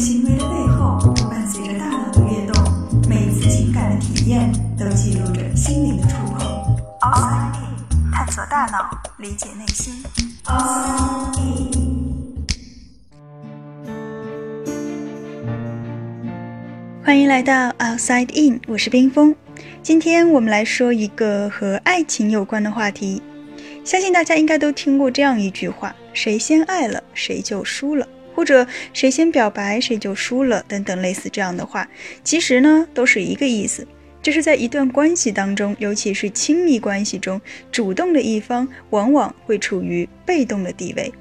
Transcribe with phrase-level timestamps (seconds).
[0.00, 2.56] 行为的背后，伴随着大脑的跃动，
[3.06, 6.40] 每一次情感的体验都记录着心灵的触碰。
[7.02, 10.02] Outside In，探索大脑，理解内心。
[10.46, 12.46] Outside In，
[17.04, 19.36] 欢迎来到 Outside In，我是冰峰。
[19.82, 23.20] 今天我们来说一个和爱情有关的话题。
[23.84, 28.08] 相信大家应该都听过这样一句话：“谁先爱了，谁就输了。”
[28.40, 31.86] 或者谁先表白谁就输了等等类似这样的话，
[32.24, 33.86] 其实呢都是一个意思，
[34.22, 37.38] 就是在一段关系当中，尤其是亲密关系中，
[37.70, 41.12] 主动的一方往往会处于被动的地位。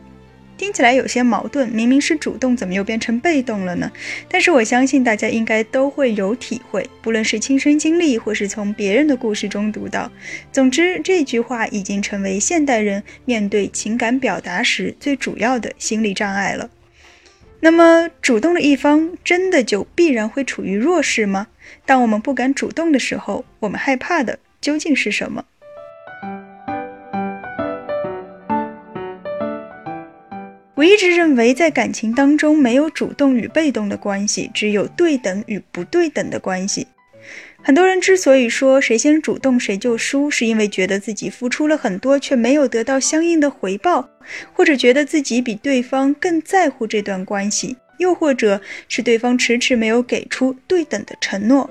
[0.55, 3.91] 听起来有些矛盾，明明是主动，怎么又变成被动了呢？
[4.29, 10.09] 但是我相信大家应该都会有体会，不论是亲身经历，或是从别人的故事中读到。
[10.53, 16.69] 总之，这句话已经成为现代人面对情感表达时最主要的心理障碍了。
[17.61, 21.47] 那么，主动的一方真的就必然会处于弱势吗？
[21.85, 25.43] 当我们不敢主动的时候，我们害怕的究竟是什么？
[30.75, 36.87] 我一直认为，在感情当中，没有主动与被动的关系，只有对等与不对等的关系。
[37.61, 44.09] 很多人之所以说谁先主动谁就输，是因为觉得自己付出了很多，却没有得到相应的回报，
[44.53, 51.69] 或者觉得自己比对方更在乎这段关系，又或者是对方迟迟没有给出对等的承诺。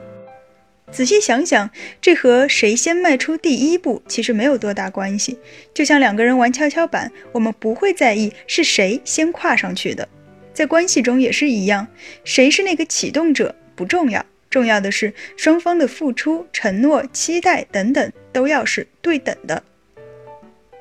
[0.92, 1.68] 仔细想想，
[2.00, 5.38] 这和谁先迈出第一步其实没有多大关系。
[5.74, 10.08] 就像两个人玩跷跷板，我们不会在意是谁先跨上去的，
[10.52, 11.88] 在关系中也是一样，
[12.24, 14.24] 谁是那个启动者不重要。
[14.50, 19.62] 重要的是，双方的付出、承诺、期待等等都要是对等的。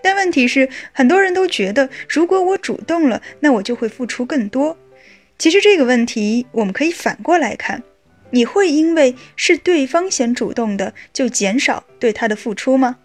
[0.01, 4.77] 但问题是，很多人都觉得，如果我主动了，那我就会付出更多。
[5.37, 7.83] 其实这个问题，我们可以反过来看：
[8.31, 12.97] 你会因为是对方先主动的，就减少对他的付出吗？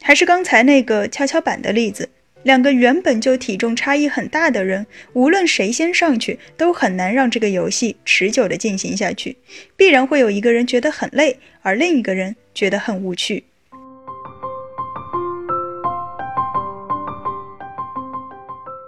[0.00, 2.08] 还是刚才那个跷跷板的例子？
[2.42, 9.36] 两个原本就体重差异很大的人，无论谁先上去，都很难让这个游戏持久的进行下去。
[9.76, 13.44] 必然会有一个人觉得很累，而另一个人觉得很无趣。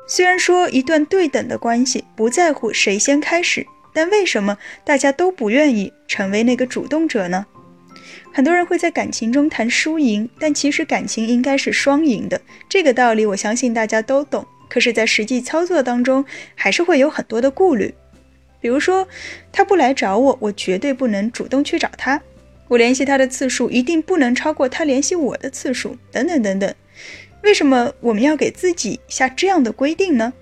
[0.08, 7.46] 虽然说一段对等的关系不在乎谁先开始，但为什么大家都不愿意成为那个主动者呢？
[8.32, 12.40] 很多人会在感情中谈输赢，但其实感情应该是双赢的。
[12.68, 14.46] 这个道理我相信大家都懂。
[14.68, 17.94] 可是，在实际操作当中，还是会有很多的顾虑。
[18.58, 19.06] 比如说，
[19.52, 22.18] 他不来找我，我绝对不能主动去找他；
[22.68, 26.74] 我联系他的次数一定不能超过他联系我的次数，等等等等。
[27.42, 30.32] 为什么我们要给自己下这样的规定呢？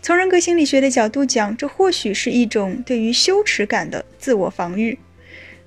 [0.00, 4.98] 从人格心理学的角度讲，这或许是一种对于羞耻感的自我防御。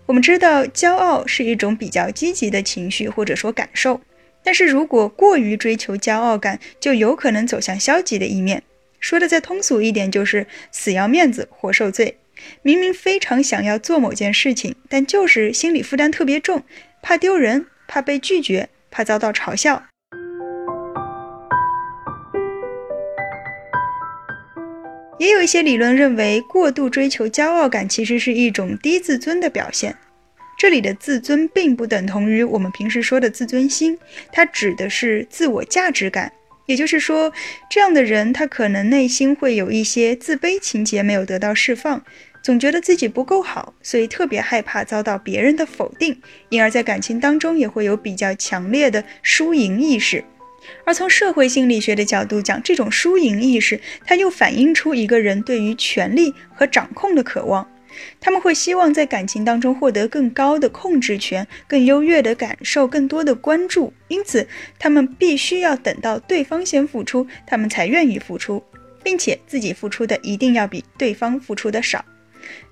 [0.09, 4.02] 我们知道，骄傲是一种比较积极的情绪或者说感受，
[4.44, 8.64] 但是如果过于追求骄傲感，就有可能走向消极的一面。
[9.00, 12.18] 说的再通俗一点，就是死要面子活受罪。
[12.64, 16.64] 明明非常想要做某件事情，但就是心理负担特别重，
[17.03, 19.84] 怕丢人，怕被拒绝，怕遭到嘲笑。
[25.19, 29.96] 也有一些理论认为，过度追求骄傲感其实是一种低自尊的表现。
[30.57, 33.97] 这里的自尊并不等同于我们平时说的自尊心，
[34.31, 36.31] 它指的是自我价值感。
[36.66, 37.34] 也就是说，
[37.69, 42.03] 这样的人他可能内心会有一些自卑情节没有得到释放，
[42.44, 50.24] 总觉得自己不够好，所以特别害怕遭到别人的否定，因而在感情当中也会有比较强烈的输赢意识。
[50.86, 57.68] 而从社会心理学的角度讲，这种输赢意识，它又反映出一个人对于权力和掌控的渴望。
[58.22, 68.64] 他们会希望在感情当中获得更高的控制权、更优越的感受、更多的关注，因此他们必须要等到对方先付出，他们才愿意付出，
[69.03, 72.06] 并且自己付出的一定要比对方付出的少。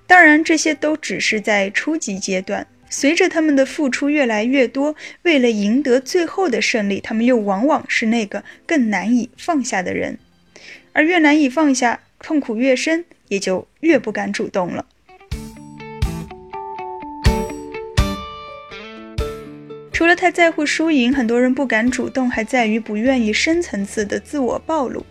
[0.06, 2.66] 当然，这些都只是在初级阶段。
[2.90, 10.18] 随着他们的付出越来越多，为了赢得最后的胜利，他们又往往是那个更难以放下的人，
[10.92, 14.86] 而越难以放下，痛苦越深，也就越不敢主动了。
[19.92, 25.04] 除了太在乎输赢，很多人不敢主动，还在于不愿意深层次的自我暴露，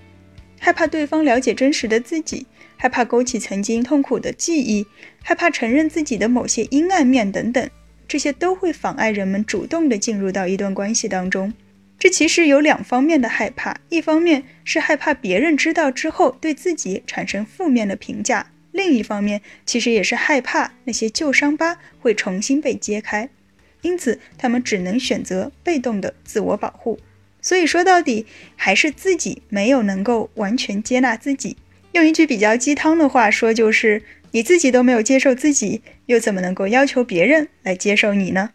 [0.59, 2.47] 害怕对方了解真实的自己。
[2.77, 4.85] 害怕勾起曾经痛苦的记忆，
[5.23, 7.69] 害怕承认自己的某些阴暗面等等，
[8.07, 11.51] 这些都会妨碍人们主动的进入到一段关系当中。
[11.99, 23.27] 这其实有两方面的害怕，一方面是害怕别人知道之后对自己产生负面的评价，另一方面其实也是害怕那些旧伤疤会重新被揭开，
[23.81, 26.99] 因此他们只能选择被动的自我保护。
[27.41, 31.57] 所以说到底还是自己没有能够完全接纳自己。
[31.97, 38.51] 用一句比较鸡汤的话说，就是你自己都没有接受自己，又怎么能够要求别人来接受你呢？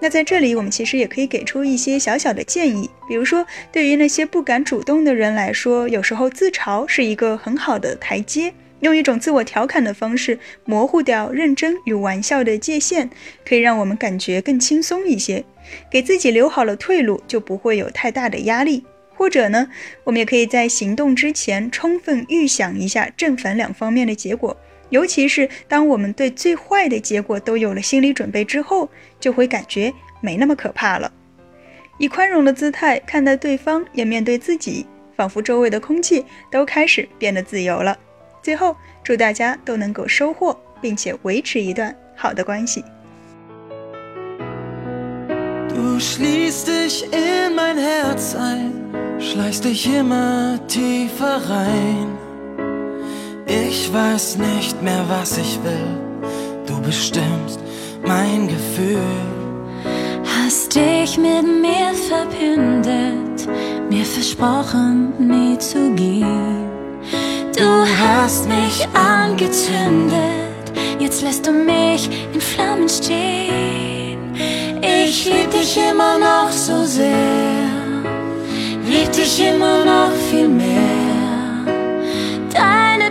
[0.00, 8.52] 那在这里，我们其实也可以给出一些小小的建议，比如说，对于那些不敢主动的人来说，有时候自嘲是一个很好的台阶，
[8.82, 13.08] 用一种自我调侃的方式模糊掉认真与玩笑的界限，
[13.44, 15.44] 可以让我们感觉更轻松一些，
[15.90, 18.84] 给自己留好了退路，就不会有太大的压力。
[19.14, 19.68] 或者呢，
[20.02, 24.56] 我们也可以在行动之前充分预想一下正反两方面的结果。
[24.90, 28.90] 尤其是当我们对最坏的结果都有了心理准备之后，
[29.20, 31.12] 就会感觉没那么可怕了。
[31.98, 34.86] 以宽容的姿态看待对方，也面对自己，
[35.16, 37.96] 仿佛周围的空气都开始变得自由了。
[38.41, 42.83] 最后，祝大家都能够收获并且维持一段好的关系。
[53.49, 55.95] Ich weiß nicht mehr, was ich will.
[56.65, 57.61] Du bestimmst
[58.05, 58.99] mein Gefühl.
[60.25, 63.47] Hast dich mit mir verbündet,
[63.89, 66.60] mir versprochen, nie zu gehen.
[68.22, 70.70] Du hast mich angezündet,
[71.00, 74.32] jetzt lässt du mich in Flammen stehen.
[74.80, 77.10] Ich lieb dich immer noch so sehr,
[78.86, 81.02] lieb dich immer noch viel mehr.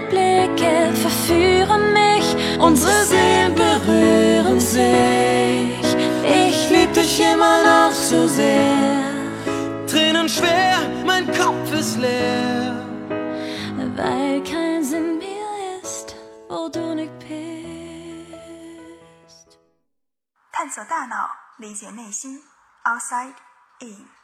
[0.09, 2.27] Blicke verführen mich,
[2.59, 5.87] unsere Seelen berühren sich.
[6.23, 9.03] Ich lieb dich immer noch so sehr.
[9.87, 10.79] Tränen schwer,
[20.85, 22.43] 大脑，理解内心
[22.83, 23.35] ，Outside
[23.79, 24.20] In。